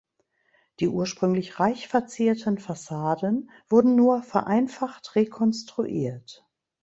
Die 0.79 0.87
ursprünglich 0.87 1.59
reich 1.59 1.87
verzierten 1.87 2.57
Fassaden 2.57 3.51
wurden 3.69 3.93
nur 3.95 4.23
vereinfacht 4.23 5.13
rekonstruiert. 5.15 6.43